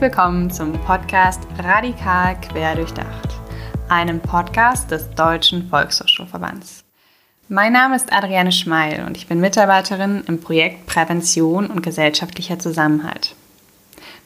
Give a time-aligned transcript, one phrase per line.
[0.00, 3.28] Willkommen zum Podcast Radikal Querdurchdacht,
[3.90, 6.84] einem Podcast des Deutschen Volkshochschulverbands.
[7.50, 13.34] Mein Name ist Adriane Schmeil und ich bin Mitarbeiterin im Projekt Prävention und gesellschaftlicher Zusammenhalt.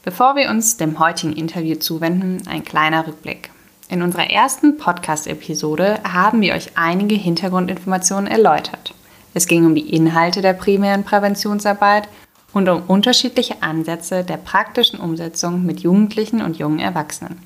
[0.04, 3.50] Bevor wir uns dem heutigen Interview zuwenden, ein kleiner Rückblick.
[3.88, 8.94] In unserer ersten Podcast-Episode haben wir euch einige Hintergrundinformationen erläutert.
[9.34, 12.08] Es ging um die Inhalte der primären Präventionsarbeit
[12.54, 17.38] und um unterschiedliche Ansätze der praktischen Umsetzung mit Jugendlichen und jungen Erwachsenen.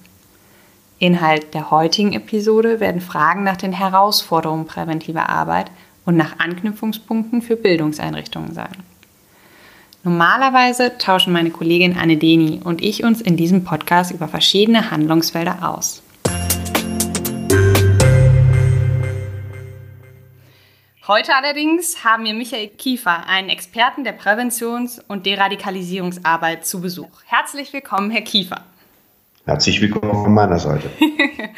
[1.00, 5.70] Inhalt der heutigen Episode werden Fragen nach den Herausforderungen präventiver Arbeit
[6.04, 8.72] und nach Anknüpfungspunkten für Bildungseinrichtungen sein.
[10.04, 15.68] Normalerweise tauschen meine Kollegin Anne Deni und ich uns in diesem Podcast über verschiedene Handlungsfelder
[15.68, 16.02] aus.
[21.08, 27.22] Heute allerdings haben wir Michael Kiefer, einen Experten der Präventions- und Deradikalisierungsarbeit, zu Besuch.
[27.24, 28.62] Herzlich willkommen, Herr Kiefer.
[29.46, 30.90] Herzlich willkommen von meiner Seite.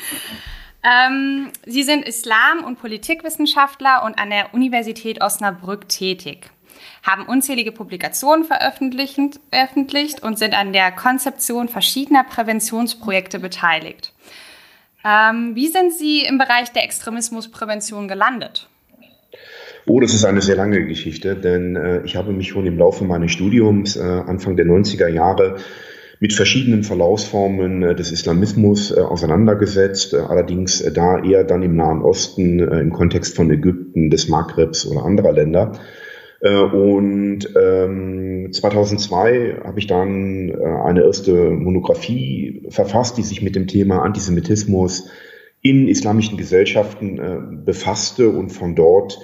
[0.84, 6.48] ähm, Sie sind Islam- und Politikwissenschaftler und an der Universität Osnabrück tätig,
[7.02, 14.12] haben unzählige Publikationen veröffentlicht, und sind an der Konzeption verschiedener Präventionsprojekte beteiligt.
[15.04, 18.68] Ähm, wie sind Sie im Bereich der Extremismusprävention gelandet?
[19.92, 23.04] Oh, das ist eine sehr lange Geschichte, denn äh, ich habe mich schon im Laufe
[23.04, 25.56] meines Studiums äh, Anfang der 90er Jahre
[26.20, 31.74] mit verschiedenen Verlaufsformen äh, des Islamismus äh, auseinandergesetzt, äh, allerdings äh, da eher dann im
[31.74, 35.72] Nahen Osten, im Kontext von Ägypten, des Maghrebs oder anderer Länder.
[36.40, 44.02] Und ähm, 2002 habe ich dann eine erste Monographie verfasst, die sich mit dem Thema
[44.02, 45.10] Antisemitismus
[45.60, 49.18] in islamischen Gesellschaften befasste und von dort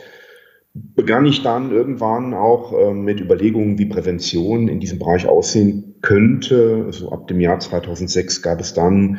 [0.95, 6.85] begann ich dann irgendwann auch äh, mit Überlegungen, wie Prävention in diesem Bereich aussehen könnte.
[6.87, 9.19] Also ab dem Jahr 2006 gab es dann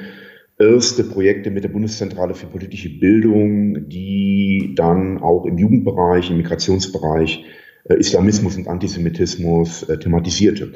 [0.59, 7.45] erste Projekte mit der Bundeszentrale für politische Bildung, die dann auch im Jugendbereich, im Migrationsbereich
[7.85, 10.73] äh, Islamismus und Antisemitismus äh, thematisierte.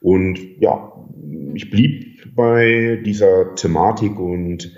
[0.00, 0.92] Und ja,
[1.54, 4.72] ich blieb bei dieser Thematik und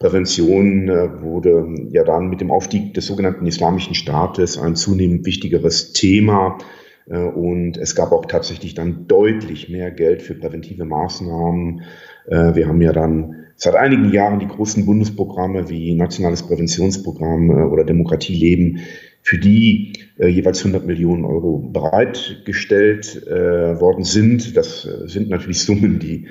[0.00, 5.92] Prävention äh, wurde ja dann mit dem Aufstieg des sogenannten Islamischen Staates ein zunehmend wichtigeres
[5.92, 6.56] Thema.
[7.06, 11.82] Äh, und es gab auch tatsächlich dann deutlich mehr Geld für präventive Maßnahmen.
[12.26, 17.84] Äh, wir haben ja dann seit einigen Jahren die großen Bundesprogramme wie Nationales Präventionsprogramm oder
[17.84, 18.80] Demokratie leben,
[19.22, 24.56] für die jeweils 100 Millionen Euro bereitgestellt worden sind.
[24.56, 26.28] Das sind natürlich Summen, die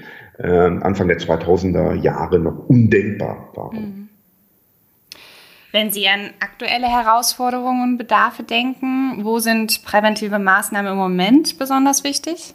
[0.47, 3.75] Anfang der 2000er Jahre noch undenkbar waren.
[3.75, 4.09] Mhm.
[5.71, 12.03] Wenn Sie an aktuelle Herausforderungen und Bedarfe denken, wo sind präventive Maßnahmen im Moment besonders
[12.03, 12.53] wichtig?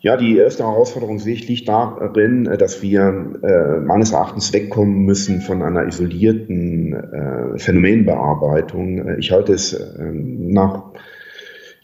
[0.00, 5.40] Ja, die erste Herausforderung sehe ich liegt darin, dass wir äh, meines Erachtens wegkommen müssen
[5.40, 9.18] von einer isolierten äh, Phänomenbearbeitung.
[9.18, 10.92] Ich halte es äh, nach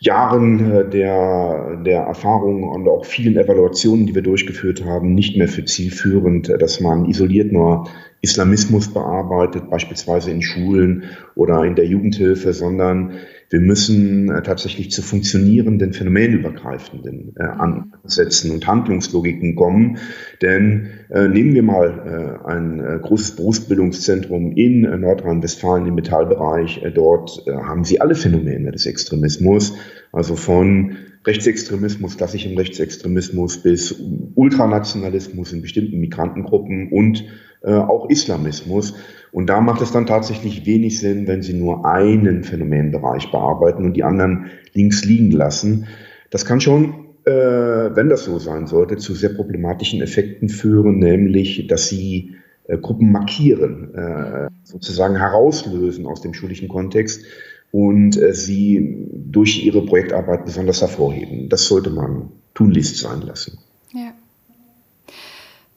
[0.04, 5.48] Jahren äh, der, der Erfahrung und auch vielen Evaluationen, die wir durchgeführt haben, nicht mehr
[5.48, 7.88] für zielführend, äh, dass man isoliert nur
[8.20, 11.04] Islamismus bearbeitet, beispielsweise in Schulen
[11.34, 13.12] oder in der Jugendhilfe, sondern
[13.50, 19.98] wir müssen äh, tatsächlich zu funktionierenden, phänomenübergreifenden äh, Ansätzen und Handlungslogiken kommen.
[20.42, 26.82] Denn äh, nehmen wir mal äh, ein äh, großes Berufsbildungszentrum in äh, Nordrhein-Westfalen im Metallbereich.
[26.94, 29.76] dort haben Sie alle Phänomene des Extremismus,
[30.12, 33.94] also von Rechtsextremismus, klassischem Rechtsextremismus bis
[34.34, 37.24] Ultranationalismus in bestimmten Migrantengruppen und
[37.64, 38.94] äh, auch Islamismus.
[39.32, 43.94] Und da macht es dann tatsächlich wenig Sinn, wenn Sie nur einen Phänomenbereich bearbeiten und
[43.94, 45.86] die anderen links liegen lassen.
[46.30, 51.66] Das kann schon, äh, wenn das so sein sollte, zu sehr problematischen Effekten führen, nämlich,
[51.66, 52.36] dass Sie
[52.66, 57.24] äh, Gruppen markieren, äh, sozusagen herauslösen aus dem schulischen Kontext
[57.72, 61.48] und äh, sie durch ihre Projektarbeit besonders hervorheben.
[61.48, 63.58] Das sollte man tunlichst sein lassen.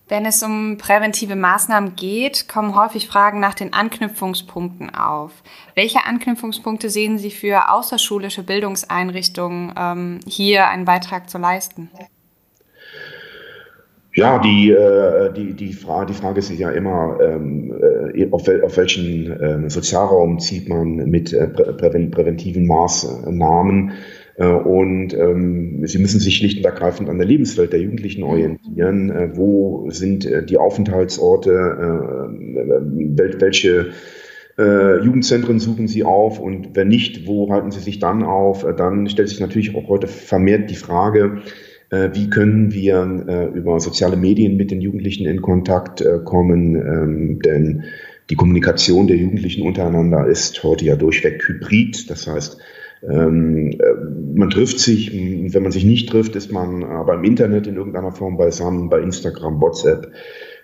[0.10, 5.32] Wenn es um präventive Maßnahmen geht, kommen häufig Fragen nach den Anknüpfungspunkten auf.
[5.76, 11.90] Welche Anknüpfungspunkte sehen Sie für außerschulische Bildungseinrichtungen ähm, hier einen Beitrag zu leisten?
[14.18, 17.72] Ja, die, äh, die, die, Frage, die Frage ist ja immer, ähm,
[18.16, 23.92] äh, auf, wel, auf welchen äh, Sozialraum zieht man mit äh, prä präventiven Maßnahmen.
[24.38, 29.10] Äh, und ähm, sie müssen sich schlicht und ergreifend an der Lebenswelt der Jugendlichen orientieren.
[29.10, 31.52] Äh, wo sind äh, die Aufenthaltsorte?
[31.52, 33.90] Äh, wel welche
[34.58, 36.40] äh, Jugendzentren suchen sie auf?
[36.40, 38.64] Und wenn nicht, wo halten sie sich dann auf?
[38.64, 41.42] Äh, dann stellt sich natürlich auch heute vermehrt die Frage,
[41.90, 46.76] Äh, wie können wir äh, über soziale Medien mit den Jugendlichen in Kontakt äh, kommen?
[46.76, 47.84] Ähm, denn
[48.30, 52.10] die Kommunikation der Jugendlichen untereinander ist heute ja durchweg hybrid.
[52.10, 52.58] Das heißt,
[53.10, 53.72] ähm,
[54.38, 58.12] man trifft sich, wenn man sich nicht trifft, ist man aber im Internet in irgendeiner
[58.12, 60.12] Form beisammen, bei Instagram, WhatsApp,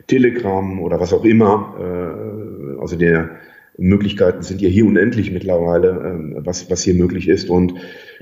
[0.07, 2.77] Telegram oder was auch immer.
[2.79, 3.31] Also der
[3.77, 7.49] Möglichkeiten sind ja hier unendlich mittlerweile, ähm, was, was hier möglich ist.
[7.49, 7.73] Und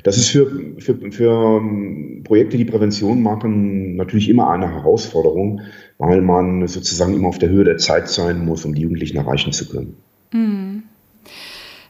[0.03, 5.61] das ist für, für, für ähm, Projekte, die Prävention machen, natürlich immer eine Herausforderung,
[5.97, 9.51] weil man sozusagen immer auf der Höhe der Zeit sein muss, um die Jugendlichen erreichen
[9.51, 9.97] zu können.
[10.31, 10.83] Mhm.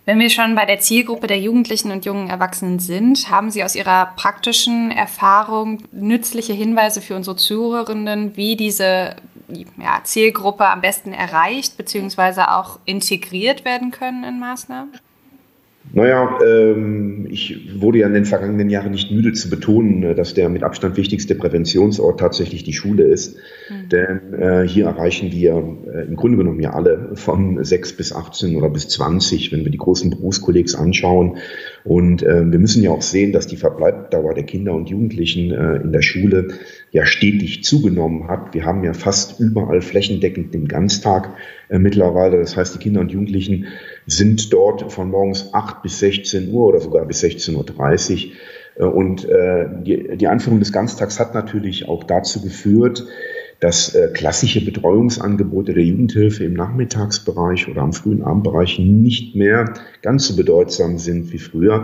[0.05, 3.75] Wenn wir schon bei der Zielgruppe der Jugendlichen und jungen Erwachsenen sind, haben Sie aus
[3.75, 9.15] Ihrer praktischen Erfahrung nützliche Hinweise für unsere Zuhörenden, wie diese
[9.77, 12.41] ja, Zielgruppe am besten erreicht bzw.
[12.47, 14.91] auch integriert werden können in Maßnahmen?
[15.93, 20.33] Naja, ähm, ich wurde ja in den vergangenen Jahren nicht müde zu betonen, äh, dass
[20.33, 23.35] der mit Abstand wichtigste Präventionsort tatsächlich die Schule ist.
[23.69, 23.89] Mhm.
[23.89, 28.55] Denn äh, hier erreichen wir äh, im Grunde genommen ja alle von 6 bis 18
[28.55, 31.37] oder bis 20, wenn wir die großen Berufskollegs anschauen.
[31.83, 35.77] Und äh, wir müssen ja auch sehen, dass die Verbleibdauer der Kinder und Jugendlichen äh,
[35.77, 36.49] in der Schule
[36.91, 38.53] ja stetig zugenommen hat.
[38.53, 41.29] Wir haben ja fast überall flächendeckend den Ganztag
[41.69, 42.37] äh, mittlerweile.
[42.37, 43.67] Das heißt, die Kinder und Jugendlichen
[44.05, 48.31] sind dort von morgens 8 bis 16 Uhr oder sogar bis 16.30 Uhr.
[48.75, 53.05] Äh, und äh, die, die Einführung des Ganztags hat natürlich auch dazu geführt,
[53.61, 60.27] dass äh, klassische Betreuungsangebote der Jugendhilfe im Nachmittagsbereich oder am frühen Abendbereich nicht mehr ganz
[60.27, 61.83] so bedeutsam sind wie früher.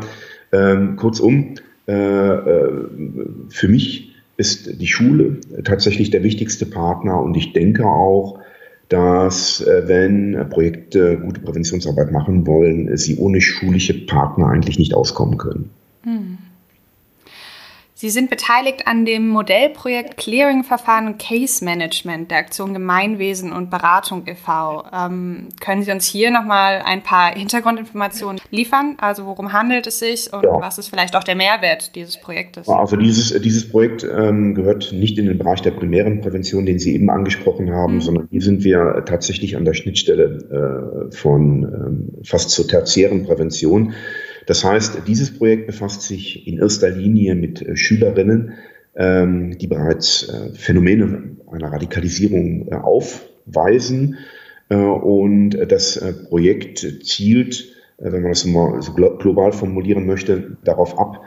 [0.52, 1.54] Ähm, kurzum,
[1.88, 2.72] äh, äh,
[3.50, 8.40] für mich ist die Schule tatsächlich der wichtigste Partner und ich denke auch,
[8.90, 15.38] dass äh, wenn Projekte gute Präventionsarbeit machen wollen, sie ohne schulische Partner eigentlich nicht auskommen
[15.38, 15.70] können.
[18.00, 24.28] Sie sind beteiligt an dem Modellprojekt Clearing-Verfahren und Case Management der Aktion Gemeinwesen und Beratung
[24.28, 24.84] e.V.
[24.94, 28.98] Ähm, können Sie uns hier nochmal ein paar Hintergrundinformationen liefern?
[29.00, 30.62] Also worum handelt es sich und ja.
[30.62, 32.70] was ist vielleicht auch der Mehrwert dieses Projektes?
[32.70, 36.94] Also dieses, dieses Projekt ähm, gehört nicht in den Bereich der primären Prävention, den Sie
[36.94, 38.02] eben angesprochen haben, mhm.
[38.02, 43.96] sondern hier sind wir tatsächlich an der Schnittstelle äh, von ähm, fast zur tertiären Prävention.
[44.48, 48.54] Das heißt, dieses Projekt befasst sich in erster Linie mit äh, Schülerinnen,
[48.96, 54.18] ähm, die bereits äh, Phänomene einer Radikalisierung äh, aufweisen.
[54.70, 55.98] Und das
[56.28, 61.22] Projekt zielt, wenn man das mal so global formulieren möchte, darauf ab,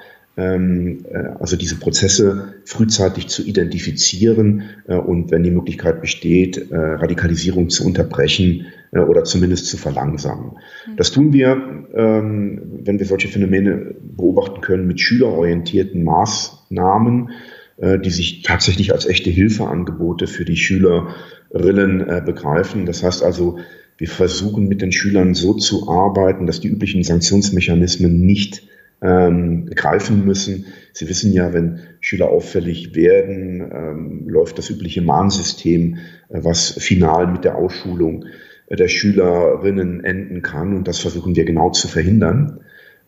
[1.39, 9.25] also diese Prozesse frühzeitig zu identifizieren und wenn die Möglichkeit besteht, Radikalisierung zu unterbrechen oder
[9.25, 10.53] zumindest zu verlangsamen.
[10.87, 10.97] Mhm.
[10.97, 17.31] Das tun wir, ähm, wenn wir solche Phänomene beobachten können, mit schülerorientierten Maßnahmen,
[17.77, 22.85] äh, die sich tatsächlich als echte Hilfeangebote für die Schülerinnen äh, begreifen.
[22.85, 23.59] Das heißt also,
[23.97, 28.63] wir versuchen mit den Schülern so zu arbeiten, dass die üblichen Sanktionsmechanismen nicht
[29.03, 30.67] ähm, greifen müssen.
[30.93, 35.99] Sie wissen ja, wenn Schüler auffällig werden, ähm, läuft das übliche Mahnsystem,
[36.29, 38.25] äh, was final mit der Ausschulung
[38.69, 40.77] der Schülerinnen enden kann.
[40.77, 42.61] Und das versuchen wir genau zu verhindern.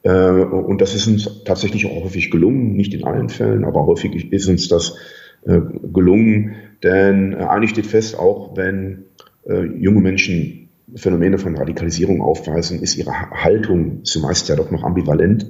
[0.02, 4.32] Äh, und das ist uns tatsächlich auch häufig gelungen, nicht in allen Fällen, aber häufig
[4.32, 4.96] ist uns das
[5.44, 5.61] äh,
[5.92, 6.56] gelungen.
[6.82, 9.04] Denn äh, eigentlich steht fest, auch wenn
[9.44, 15.46] junge Menschen Phänomene von Radikalisierung aufweisen, ist ihre Haltung zumeist ja doch noch ambivalent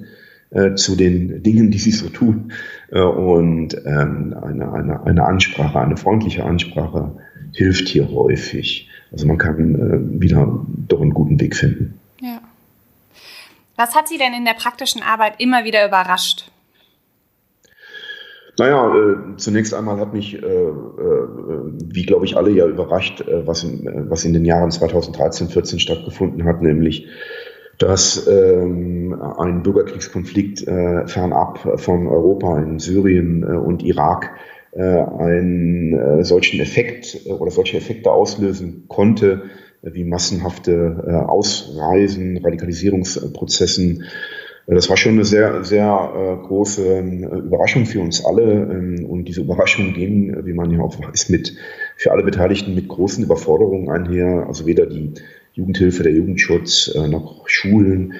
[0.75, 2.53] zu den Dingen, die sie so tun.
[2.91, 7.13] und ähm, eine, eine, eine Ansprache, eine freundliche Ansprache
[7.55, 8.89] hilft hier häufig.
[9.13, 11.99] Also man kann äh, wieder doch einen guten Weg finden.
[12.21, 12.41] Ja.
[13.77, 16.51] Was hat Sie denn in der praktischen Arbeit immer wieder überrascht?
[18.59, 20.73] Naja, äh, zunächst einmal hat mich, äh, äh,
[21.85, 25.49] wie glaube ich alle ja überrascht, äh, was, in, äh, was in den Jahren 2013,
[25.49, 27.07] 14 stattgefunden hat, nämlich
[27.79, 34.31] dass ähm, ein Bürgerkriegskonflikt äh, fernab von Europa in Syrien und Irak
[34.73, 39.43] äh, einen äh, solchen Effekt äh, oder solche Effekte auslösen konnte,
[39.83, 44.05] wie massenhafte Ausreisen, Radikalisierungsprozessen.
[44.69, 48.45] Das war schon eine sehr, sehr große ähm, Überraschung für uns alle.
[48.45, 51.57] Ähm, und diese Überraschung ging, wie man ja auch weiß, mit,
[51.97, 54.45] für alle Beteiligten mit großen Überforderungen einher.
[54.47, 55.15] Also weder die
[55.55, 58.15] Jugendhilfe, der Jugendschutz noch Schulen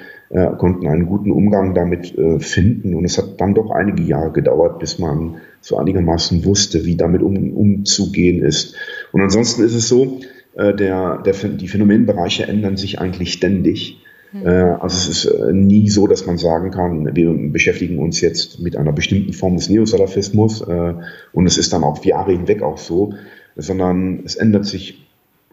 [0.57, 2.95] konnten einen guten Umgang damit finden.
[2.95, 7.21] Und es hat dann doch einige Jahre gedauert, bis man so einigermaßen wusste, wie damit
[7.21, 8.75] um, umzugehen ist.
[9.11, 10.19] Und ansonsten ist es so,
[10.55, 14.01] äh, der, der, die Phänomenbereiche ändern sich eigentlich ständig.
[14.31, 14.47] Mhm.
[14.47, 18.91] Also es ist nie so, dass man sagen kann, wir beschäftigen uns jetzt mit einer
[18.91, 23.13] bestimmten Form des Neosalafismus und es ist dann auch Jahre hinweg auch so,
[23.55, 25.02] sondern es ändert sich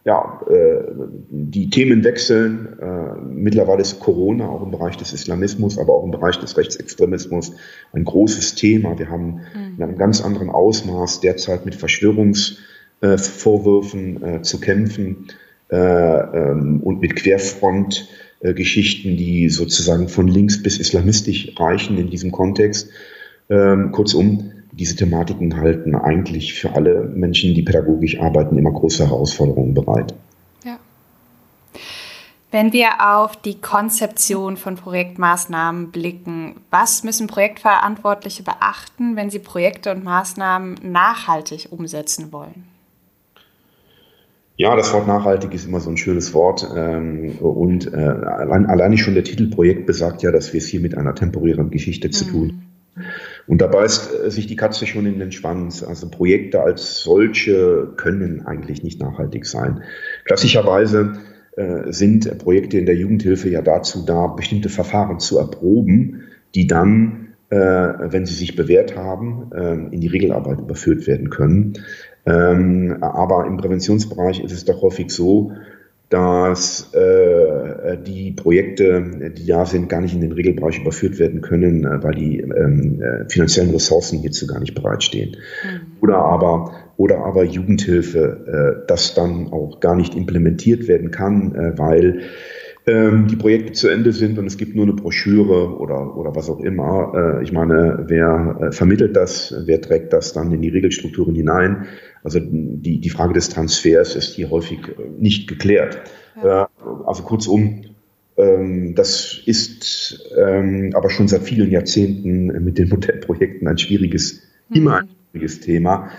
[0.05, 0.83] ja, äh,
[1.31, 2.79] die Themen wechseln.
[2.81, 7.53] Äh, mittlerweile ist Corona auch im Bereich des Islamismus, aber auch im Bereich des Rechtsextremismus
[7.93, 8.99] ein großes Thema.
[8.99, 9.75] Wir haben mhm.
[9.77, 15.27] in einem ganz anderen Ausmaß derzeit mit Verschwörungsvorwürfen äh, zu kämpfen
[15.71, 22.89] äh, ähm, und mit Querfrontgeschichten, die sozusagen von links bis islamistisch reichen in diesem Kontext.
[23.51, 29.75] Ähm, kurzum, diese Thematiken halten eigentlich für alle Menschen, die pädagogisch arbeiten, immer große Herausforderungen
[29.75, 30.15] bereit.
[30.65, 30.79] Ja.
[32.51, 39.91] Wenn wir auf die Konzeption von Projektmaßnahmen blicken, was müssen Projektverantwortliche beachten, wenn sie Projekte
[39.91, 42.65] und Maßnahmen nachhaltig umsetzen wollen?
[44.57, 46.69] Ja, das Wort nachhaltig ist immer so ein schönes Wort.
[46.77, 50.99] Ähm, und äh, allein, alleine schon der Titelprojekt besagt ja, dass wir es hier mit
[50.99, 52.13] einer temporären Geschichte mhm.
[52.13, 52.71] zu tun haben.
[53.51, 55.83] Und da beißt äh, sich die Katze schon in den Schwanz.
[55.83, 59.83] Also Projekte als solche können eigentlich nicht nachhaltig sein.
[60.25, 61.15] Klassischerweise
[61.57, 67.35] äh, sind Projekte in der Jugendhilfe ja dazu da, bestimmte Verfahren zu erproben, die dann,
[67.49, 71.73] äh, wenn sie sich bewährt haben, äh, in die Regelarbeit überführt werden können.
[72.27, 75.51] Ähm, aber im Präventionsbereich ist es doch häufig so,
[76.11, 81.85] dass äh, die Projekte, die da sind, gar nicht in den Regelbereich überführt werden können,
[81.85, 85.37] äh, weil die ähm, äh, finanziellen Ressourcen hierzu gar nicht bereitstehen.
[85.63, 86.03] Mhm.
[86.03, 91.79] Oder aber oder aber Jugendhilfe, äh, das dann auch gar nicht implementiert werden kann, äh,
[91.79, 92.23] weil
[92.87, 96.49] ähm, die Projekte zu Ende sind und es gibt nur eine Broschüre oder, oder was
[96.49, 97.39] auch immer.
[97.41, 101.87] Äh, ich meine, wer äh, vermittelt das, wer trägt das dann in die Regelstrukturen hinein?
[102.23, 106.03] Also die, die Frage des Transfers ist hier häufig äh, nicht geklärt.
[106.43, 106.65] Ja.
[106.65, 106.67] Äh,
[107.07, 107.83] also kurzum,
[108.37, 114.77] ähm, das ist ähm, aber schon seit vielen Jahrzehnten mit den Modellprojekten ein schwieriges, mhm.
[114.77, 116.11] immer ein schwieriges Thema.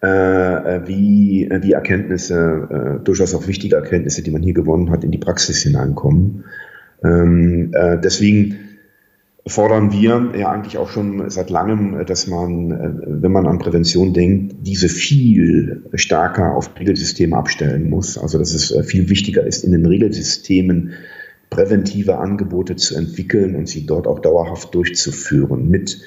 [0.00, 5.18] Äh, wie die Erkenntnisse, durchaus auch wichtige Erkenntnisse, die man hier gewonnen hat, in die
[5.18, 6.44] Praxis hineinkommen.
[7.04, 8.56] Ähm, deswegen
[9.46, 14.12] fordern wir ja eigentlich auch schon seit langem, dass man, äh, wenn man an Prävention
[14.12, 18.18] denkt, diese viel stärker auf Regelsysteme abstellen muss.
[18.18, 20.92] Also dass es äh, viel wichtiger ist, in den Regelsystemen
[21.48, 25.68] präventive Angebote zu entwickeln und sie dort auch dauerhaft durchzuführen.
[25.68, 26.00] Mit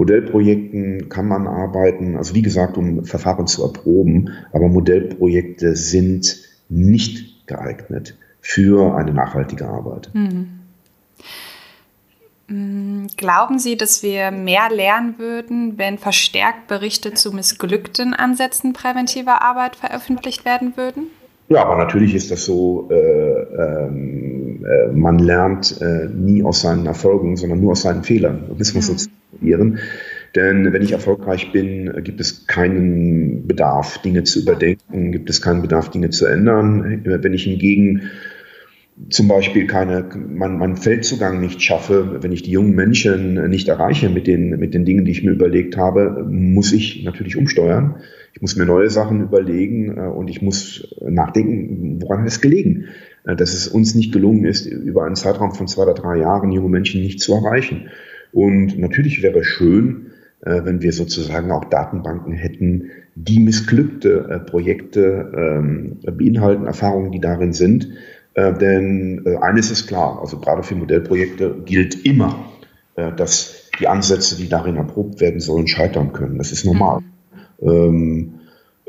[0.00, 6.38] Modellprojekten kann man arbeiten, also wie gesagt, um Verfahren zu erproben, aber Modellprojekte sind
[6.70, 10.08] nicht geeignet für eine nachhaltige Arbeit.
[10.14, 10.60] Mhm.
[12.48, 19.42] Mm, glauben Sie, dass wir mehr lernen würden, wenn verstärkt Berichte zu missglückten Ansätzen präventiver
[19.42, 21.08] Arbeit veröffentlicht werden würden?
[21.50, 24.39] Ja, aber natürlich ist das so, äh, ähm, äh,
[24.92, 28.44] man lernt äh, nie aus seinen Erfolgen, sondern nur aus seinen Fehlern.
[28.58, 28.98] Das müssen wir mhm.
[28.98, 29.78] so zitieren.
[30.34, 35.62] Denn wenn ich erfolgreich bin, gibt es keinen Bedarf, Dinge zu überdenken, gibt es keinen
[35.62, 37.02] Bedarf, Dinge zu ändern.
[37.04, 38.02] Wenn ich hingegen
[39.08, 44.10] zum Beispiel keine, mein, meinen Feldzugang nicht schaffe, wenn ich die jungen Menschen nicht erreiche
[44.10, 47.96] mit den, mit den Dingen, die ich mir überlegt habe, muss ich natürlich umsteuern.
[48.32, 52.84] Ich muss mir neue Sachen überlegen äh, und ich muss nachdenken, woran hat es gelegen,
[52.84, 56.52] äh, dass es uns nicht gelungen ist, über einen Zeitraum von zwei oder drei Jahren
[56.52, 57.88] junge Menschen nicht zu erreichen.
[58.32, 65.32] Und natürlich wäre es schön, äh, wenn wir sozusagen auch Datenbanken hätten, die missglückte Projekte
[65.36, 67.88] ähm, beinhalten, Erfahrungen, die darin sind
[68.34, 72.46] äh, denn äh, eines ist klar, also gerade für Modellprojekte gilt immer,
[72.96, 76.38] äh, dass die Ansätze, die darin erprobt werden sollen, scheitern können.
[76.38, 77.00] Das ist normal.
[77.60, 78.39] Mhm.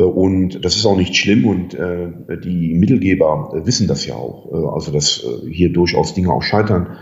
[0.02, 2.10] Äh, und das ist auch nicht schlimm und äh,
[2.44, 4.74] die Mittelgeber wissen das ja auch.
[4.74, 6.98] also dass hier durchaus Dinge auch scheitern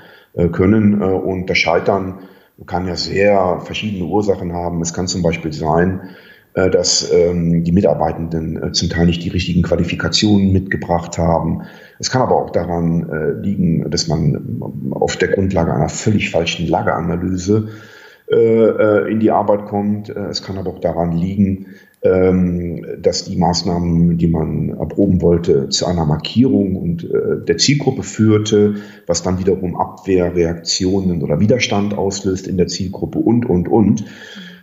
[0.51, 1.01] können.
[1.01, 2.19] und das Scheitern
[2.67, 4.81] kann ja sehr verschiedene Ursachen haben.
[4.81, 6.01] Es kann zum Beispiel sein,
[6.53, 11.61] äh, dass ähm, die Mitarbeitenden äh, zum Teil nicht die richtigen Qualifikationen mitgebracht haben.
[11.99, 16.67] Es kann aber auch daran äh, liegen, dass man auf der Grundlage einer völlig falschen
[16.67, 17.69] Lageanalyse
[18.31, 20.09] in die Arbeit kommt.
[20.09, 21.65] Es kann aber auch daran liegen,
[22.01, 27.05] dass die Maßnahmen, die man erproben wollte, zu einer Markierung und
[27.45, 28.75] der Zielgruppe führte,
[29.05, 34.05] was dann wiederum Abwehrreaktionen oder Widerstand auslöst in der Zielgruppe und, und, und.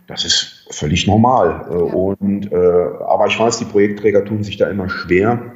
[0.07, 1.67] Das ist völlig normal.
[1.69, 1.77] Ja.
[1.77, 5.53] Und, äh, aber ich weiß, die Projektträger tun sich da immer schwer,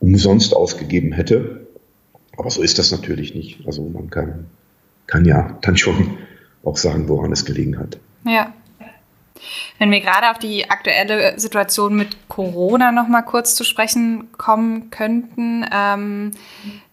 [0.00, 1.66] umsonst ausgegeben hätte.
[2.36, 3.66] Aber so ist das natürlich nicht.
[3.66, 4.46] Also man kann,
[5.06, 6.18] kann ja dann schon
[6.64, 7.98] auch sagen, woran es gelegen hat.
[8.24, 8.52] Ja,
[9.78, 14.90] Wenn wir gerade auf die aktuelle Situation mit Corona noch mal kurz zu sprechen kommen
[14.90, 16.30] könnten, ähm,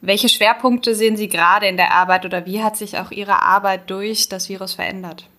[0.01, 3.89] welche Schwerpunkte sehen Sie gerade in der Arbeit oder wie hat sich auch Ihre Arbeit
[3.89, 5.29] durch das Virus verändert?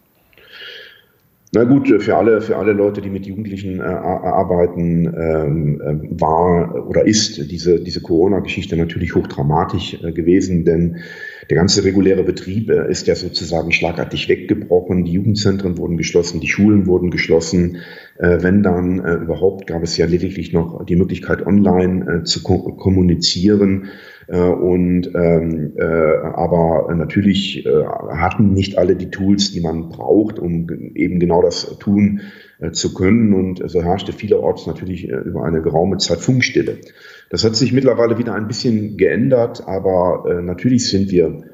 [1.54, 6.88] Na gut, für alle, für alle Leute, die mit Jugendlichen äh, arbeiten, ähm, äh, war
[6.88, 10.96] oder ist diese, diese Corona-Geschichte natürlich hochdramatisch äh, gewesen, denn
[11.48, 15.04] der ganze reguläre Betrieb äh, ist ja sozusagen schlagartig weggebrochen.
[15.04, 17.76] Die Jugendzentren wurden geschlossen, die Schulen wurden geschlossen.
[18.16, 22.74] Äh, wenn dann äh, überhaupt, gab es ja lediglich noch die Möglichkeit, online zu ko
[22.74, 23.88] kommunizieren.
[24.28, 30.38] Äh, und ähm, äh, aber natürlich äh, hatten nicht alle die Tools, die man braucht,
[30.38, 32.20] um eben genau das tun
[32.60, 33.34] äh, zu können.
[33.34, 36.78] Und so herrschte vielerorts natürlich äh, über eine geraume Zeit Funkstille.
[37.30, 41.44] Das hat sich mittlerweile wieder ein bisschen geändert, aber äh, natürlich sind wir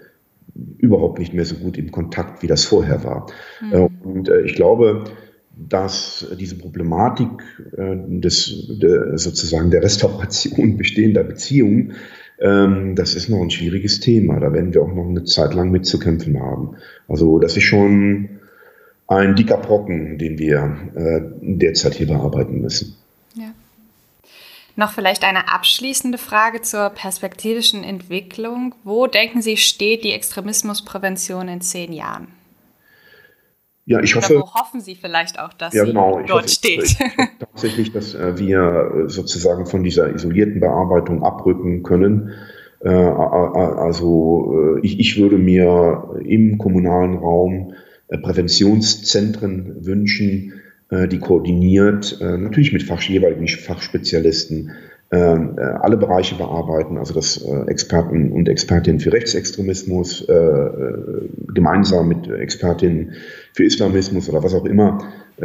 [0.79, 3.27] überhaupt nicht mehr so gut im Kontakt, wie das vorher war.
[3.63, 3.89] Mhm.
[4.03, 5.05] Und äh, ich glaube,
[5.69, 7.29] dass diese Problematik
[7.77, 11.95] äh, des, der, sozusagen der Restauration bestehender Beziehungen
[12.41, 14.41] ähm, das ist noch ein schwieriges Thema.
[14.41, 16.77] Da werden wir auch noch eine Zeit lang mitzukämpfen haben.
[17.07, 18.41] Also das ist schon
[19.07, 22.97] ein dicker Brocken, den wir äh, derzeit hier bearbeiten müssen.
[23.35, 23.53] Ja.
[24.77, 28.75] Noch vielleicht eine abschließende Frage zur perspektivischen Entwicklung.
[28.85, 32.29] Wo denken Sie, steht die Extremismusprävention in zehn Jahren?
[33.91, 34.37] Ja, ich hoffe.
[34.37, 36.83] Oder wo hoffen Sie vielleicht auch, dass ja, genau, sie dort hoffe, steht?
[36.85, 36.97] Ich,
[37.41, 42.31] tatsächlich, dass äh, wir sozusagen von dieser isolierten Bearbeitung abrücken können.
[42.85, 47.75] Äh, also äh, ich, ich würde mir im kommunalen Raum
[48.09, 50.55] Präventionszentren wünschen,
[50.91, 58.31] die koordiniert, natürlich mit Fach, jeweiligen Fachspezialisten, äh, alle Bereiche bearbeiten, also das äh, Experten
[58.31, 60.71] und Expertinnen für Rechtsextremismus äh,
[61.53, 63.15] gemeinsam mit Expertinnen
[63.53, 64.99] für Islamismus oder was auch immer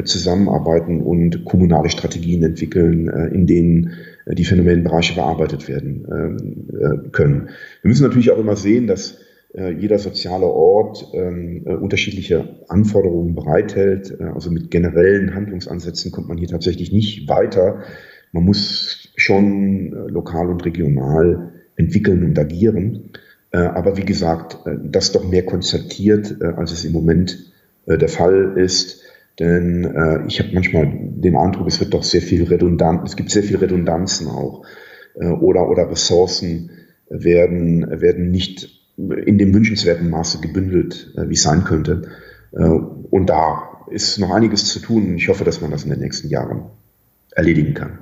[0.04, 3.94] zusammenarbeiten und kommunale Strategien entwickeln, in denen
[4.28, 7.50] die Phänomenbereiche bearbeitet werden ähm, können.
[7.82, 9.20] Wir müssen natürlich auch immer sehen, dass
[9.54, 14.20] jeder soziale Ort ähm, unterschiedliche Anforderungen bereithält.
[14.20, 17.84] also mit generellen Handlungsansätzen kommt man hier tatsächlich nicht weiter.
[18.34, 23.12] Man muss schon äh, lokal und regional entwickeln und agieren.
[23.51, 27.51] Äh, aber wie gesagt, äh, das doch mehr konzertiert, als es im Moment
[27.88, 29.04] der Fall ist.
[29.40, 33.44] Denn ich habe manchmal den Eindruck, es wird doch sehr viel redundant, es gibt sehr
[33.44, 34.66] viel Redundanzen auch.
[35.14, 36.72] oder, oder Ressourcen
[37.10, 42.08] werden, werden nicht in dem wünschenswerten Maße gebündelt, wie es sein könnte.
[42.54, 45.16] und da ist noch einiges zu tun.
[45.16, 46.64] Ich hoffe, dass man das in den nächsten Jahren
[47.36, 48.00] erledigen kann.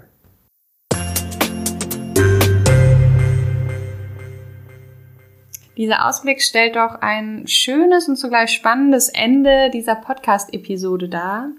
[5.75, 11.49] Dieser Ausblick stellt doch ein schönes und zugleich spannendes Ende dieser Podcast-Episode dar.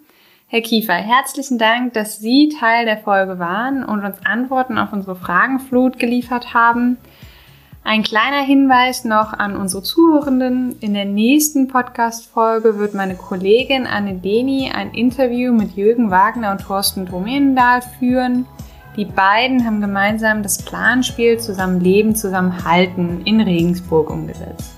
[0.47, 5.17] Herr Kiefer, herzlichen Dank, dass Sie Teil der Folge waren und uns Antworten auf unsere
[5.17, 6.97] Fragenflut geliefert haben.
[7.83, 10.77] Ein kleiner Hinweis noch an unsere Zuhörenden.
[10.79, 16.61] In der nächsten Podcast-Folge wird meine Kollegin Anne Deni ein Interview mit Jürgen Wagner und
[16.61, 18.47] Thorsten Domendahl führen.
[18.97, 24.73] Die beiden haben gemeinsam das Planspiel Zusammen Leben, Zusammen Halten in Regensburg umgesetzt.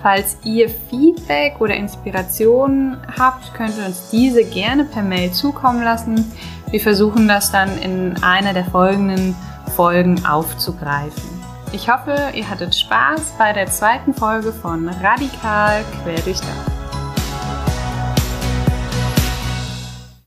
[0.00, 6.32] Falls ihr Feedback oder Inspirationen habt, könnt ihr uns diese gerne per Mail zukommen lassen.
[6.70, 9.36] Wir versuchen das dann in einer der folgenden
[9.76, 11.22] Folgen aufzugreifen.
[11.72, 16.71] Ich hoffe, ihr hattet Spaß bei der zweiten Folge von Radikal Quer durchdacht.